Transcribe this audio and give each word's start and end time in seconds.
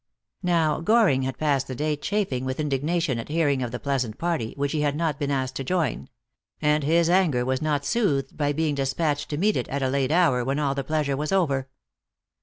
Now, 0.41 0.79
Goring 0.79 1.21
had 1.21 1.37
passed 1.37 1.67
the 1.67 1.75
day 1.75 1.95
chafing 1.95 2.43
with 2.43 2.59
in 2.59 2.69
dignation 2.71 3.19
at 3.19 3.29
hearing 3.29 3.61
of 3.61 3.69
the 3.69 3.77
pleasant 3.79 4.17
party, 4.17 4.55
which 4.57 4.71
he 4.71 4.81
had 4.81 4.95
not 4.95 5.19
been 5.19 5.29
asked 5.29 5.55
to 5.57 5.63
join; 5.63 6.09
and 6.59 6.83
his 6.83 7.07
anger 7.07 7.45
was 7.45 7.61
not 7.61 7.85
soothed 7.85 8.35
by 8.35 8.51
being 8.51 8.73
despatched 8.73 9.29
to 9.29 9.37
meet 9.37 9.55
it, 9.55 9.67
at 9.67 9.83
a 9.83 9.89
late 9.89 10.11
hour, 10.11 10.43
when 10.43 10.57
all 10.57 10.73
the 10.73 10.83
pleasure 10.83 11.15
was 11.15 11.31
over. 11.31 11.69